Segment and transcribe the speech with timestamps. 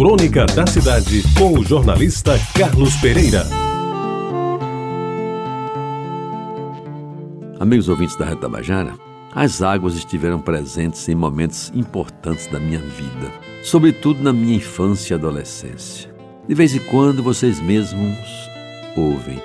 [0.00, 3.44] Crônica da Cidade, com o jornalista Carlos Pereira.
[7.60, 8.94] Amigos ouvintes da Reta Bajara,
[9.34, 13.30] as águas estiveram presentes em momentos importantes da minha vida,
[13.62, 16.10] sobretudo na minha infância e adolescência.
[16.48, 18.16] De vez em quando vocês mesmos
[18.96, 19.38] ouvem.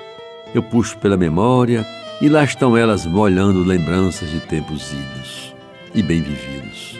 [0.54, 1.86] Eu puxo pela memória
[2.18, 5.54] e lá estão elas molhando lembranças de tempos idos
[5.94, 6.98] e bem vividos.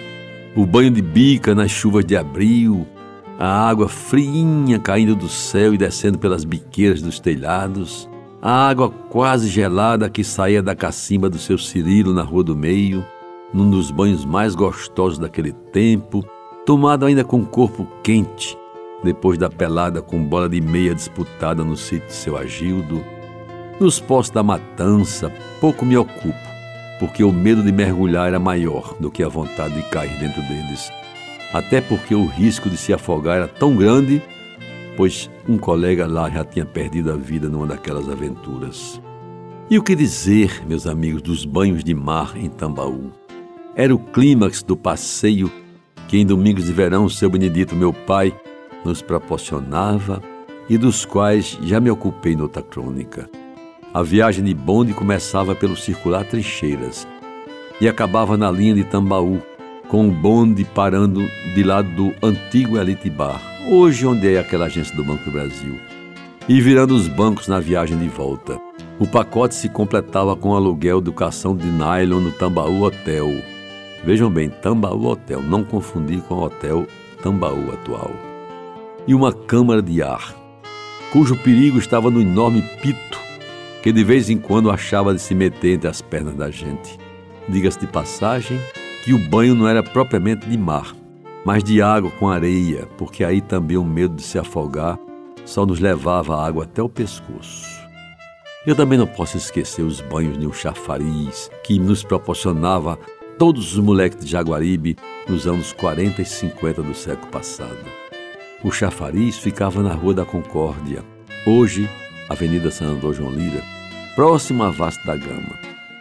[0.54, 2.86] O banho de bica nas chuvas de abril,
[3.38, 8.08] a água friinha caindo do céu e descendo pelas biqueiras dos telhados,
[8.40, 13.04] a água quase gelada que saía da cacimba do seu Cirilo na Rua do Meio,
[13.52, 16.24] num dos banhos mais gostosos daquele tempo,
[16.64, 18.56] tomado ainda com o corpo quente,
[19.04, 23.04] depois da pelada com bola de meia disputada no sítio de seu Agildo.
[23.78, 26.34] Nos postos da matança, pouco me ocupo,
[26.98, 30.90] porque o medo de mergulhar era maior do que a vontade de cair dentro deles
[31.52, 34.22] até porque o risco de se afogar era tão grande,
[34.96, 39.00] pois um colega lá já tinha perdido a vida numa daquelas aventuras.
[39.68, 43.10] E o que dizer, meus amigos, dos banhos de mar em Tambaú?
[43.74, 45.50] Era o clímax do passeio
[46.08, 48.32] que em domingos de verão seu Benedito, meu pai,
[48.84, 50.22] nos proporcionava
[50.68, 53.28] e dos quais já me ocupei noutra crônica.
[53.92, 57.06] A viagem de bonde começava pelo circular Trincheiras
[57.80, 59.42] e acabava na linha de Tambaú,
[59.88, 64.94] com o bonde parando de lado do antigo Elite Bar, hoje onde é aquela agência
[64.96, 65.78] do Banco do Brasil,
[66.48, 68.58] e virando os bancos na viagem de volta.
[68.98, 73.28] O pacote se completava com aluguel do cação de nylon no Tambaú Hotel.
[74.04, 76.86] Vejam bem, Tambaú Hotel, não confundir com o Hotel
[77.22, 78.10] Tambaú atual.
[79.06, 80.34] E uma câmara de ar,
[81.12, 83.26] cujo perigo estava no enorme pito
[83.86, 86.98] que de vez em quando achava de se meter entre as pernas da gente.
[87.48, 88.58] Diga-se de passagem,
[89.06, 90.92] que o banho não era propriamente de mar,
[91.44, 94.98] mas de água com areia, porque aí também o medo de se afogar
[95.44, 97.68] só nos levava a água até o pescoço.
[98.66, 102.98] Eu também não posso esquecer os banhos de um chafariz que nos proporcionava
[103.38, 104.96] todos os moleques de Jaguaribe
[105.28, 107.86] nos anos 40 e 50 do século passado.
[108.64, 111.04] O chafariz ficava na Rua da Concórdia,
[111.46, 111.88] hoje
[112.28, 113.62] Avenida Senador João Lira,
[114.16, 115.56] próximo à Vasta da Gama,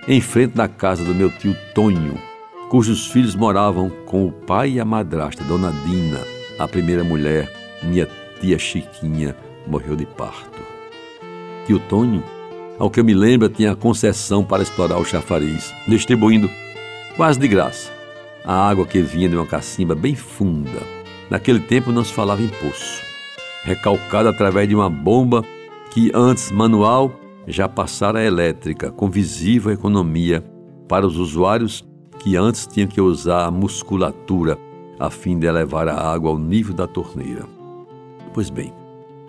[0.07, 2.19] em frente da casa do meu tio Tonho,
[2.69, 6.19] cujos filhos moravam com o pai e a madrasta, Dona Dina,
[6.57, 7.51] a primeira mulher,
[7.83, 8.07] minha
[8.39, 9.35] tia Chiquinha,
[9.67, 10.61] morreu de parto.
[11.65, 12.23] Tio Tonho,
[12.77, 16.49] ao que eu me lembro, tinha concessão para explorar o chafariz, distribuindo,
[17.15, 17.91] quase de graça,
[18.43, 20.81] a água que vinha de uma cacimba bem funda.
[21.29, 23.01] Naquele tempo não se falava em poço,
[23.63, 25.43] recalcada através de uma bomba
[25.91, 30.43] que antes manual já passara elétrica, com visível economia
[30.87, 31.83] para os usuários
[32.25, 34.57] que antes tinha que usar a musculatura
[34.99, 37.45] a fim de elevar a água ao nível da torneira.
[38.33, 38.73] Pois bem,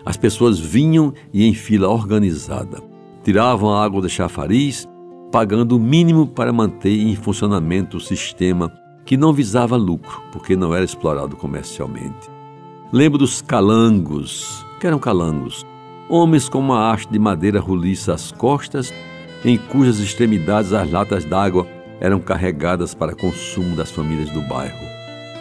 [0.03, 2.83] as pessoas vinham e em fila organizada,
[3.23, 4.89] tiravam a água do chafariz,
[5.31, 8.73] pagando o mínimo para manter em funcionamento o sistema
[9.05, 12.31] que não visava lucro, porque não era explorado comercialmente.
[12.91, 15.67] Lembro dos calangos, que eram calangos,
[16.09, 18.91] homens com uma haste de madeira roliça às costas,
[19.45, 24.87] em cujas extremidades as latas d'água eram carregadas para consumo das famílias do bairro.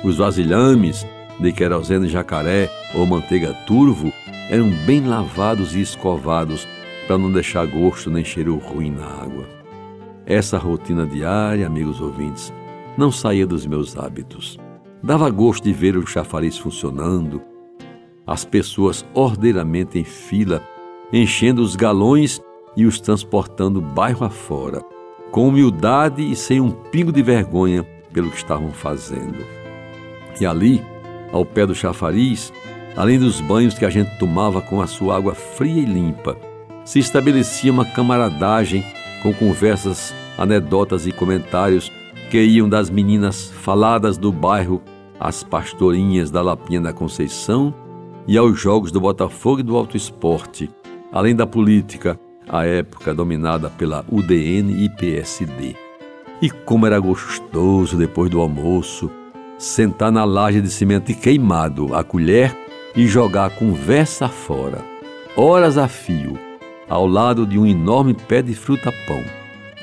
[0.04, 1.06] Os vasilhames
[1.40, 4.12] de querosene jacaré ou manteiga turvo
[4.50, 6.68] eram bem lavados e escovados
[7.08, 9.46] para não deixar gosto nem cheiro ruim na água.
[10.26, 12.54] Essa rotina diária, amigos ouvintes,
[12.98, 14.58] não saía dos meus hábitos.
[15.04, 17.42] Dava gosto de ver o chafariz funcionando,
[18.26, 20.64] as pessoas ordeiramente em fila,
[21.14, 22.42] enchendo os galões
[22.76, 24.95] e os transportando bairro afora
[25.36, 29.46] com humildade e sem um pingo de vergonha pelo que estavam fazendo.
[30.40, 30.82] E ali,
[31.30, 32.54] ao pé do chafariz,
[32.96, 36.38] além dos banhos que a gente tomava com a sua água fria e limpa,
[36.86, 38.86] se estabelecia uma camaradagem
[39.22, 41.92] com conversas, anedotas e comentários
[42.32, 44.82] que iam das meninas faladas do bairro
[45.20, 47.76] às pastorinhas da Lapinha da Conceição
[48.26, 50.70] e aos jogos do Botafogo e do Alto Esporte,
[51.12, 52.18] além da política,
[52.48, 55.76] à época dominada pela UDN e PSD.
[56.42, 59.10] E como era gostoso depois do almoço
[59.58, 62.56] sentar na laje de cimento queimado a colher
[62.96, 64.84] e jogar a conversa fora,
[65.36, 66.38] horas a fio,
[66.90, 69.24] ao lado de um enorme pé de fruta-pão,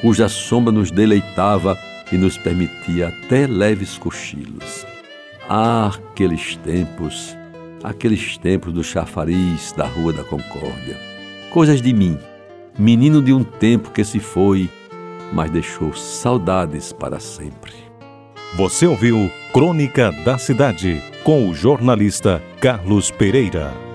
[0.01, 1.77] cuja sombra nos deleitava
[2.11, 4.87] e nos permitia até leves cochilos.
[5.49, 7.37] Ah, aqueles tempos,
[7.83, 10.97] aqueles tempos do chafariz da Rua da Concórdia.
[11.51, 12.19] Coisas de mim,
[12.79, 14.69] menino de um tempo que se foi,
[15.33, 17.73] mas deixou saudades para sempre.
[18.57, 23.92] Você ouviu Crônica da Cidade com o jornalista Carlos Pereira.